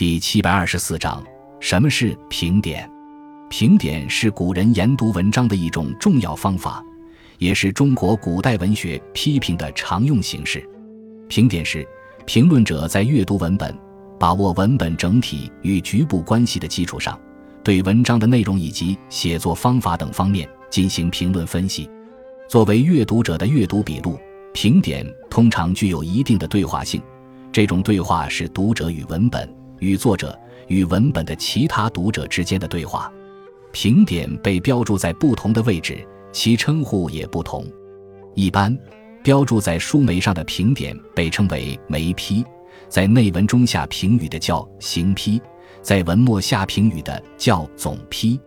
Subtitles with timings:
[0.00, 1.22] 第七百二十四章：
[1.60, 2.90] 什么是评点？
[3.50, 6.82] 评点是古人研读文章的一种重要方法，
[7.36, 10.66] 也是中国古代文学批评的常用形式。
[11.28, 11.86] 评点是
[12.24, 13.78] 评论者在阅读文本、
[14.18, 17.20] 把握文本整体与局部关系的基础上，
[17.62, 21.86] 对文章的内容以及写作方法等方面进行评论分析。
[22.48, 24.18] 作为阅读者的阅读笔录，
[24.54, 27.02] 评点通常具有一定的对话性。
[27.52, 29.46] 这种对话是读者与文本、
[29.80, 30.38] 与作者、
[30.68, 33.12] 与文本的其他读者之间的对话。
[33.72, 37.64] 评点被标注在不同的位置，其称呼也不同。
[38.34, 38.76] 一般
[39.22, 42.44] 标注在书眉上的评点被称为眉批，
[42.88, 45.40] 在内文中下评语的叫行批，
[45.82, 48.40] 在文末下评语的叫总批。